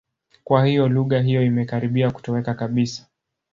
[0.43, 3.07] Kwa hiyo lugha hiyo imekaribia kutoweka kabisa.